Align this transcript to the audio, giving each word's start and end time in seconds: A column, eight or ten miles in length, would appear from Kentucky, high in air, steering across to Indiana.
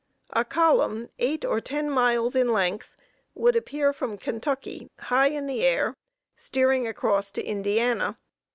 A 0.31 0.43
column, 0.43 1.09
eight 1.19 1.45
or 1.45 1.61
ten 1.61 1.87
miles 1.87 2.35
in 2.35 2.51
length, 2.51 2.97
would 3.35 3.55
appear 3.55 3.93
from 3.93 4.17
Kentucky, 4.17 4.89
high 4.97 5.27
in 5.27 5.47
air, 5.47 5.95
steering 6.35 6.87
across 6.87 7.29
to 7.33 7.43
Indiana. 7.43 8.17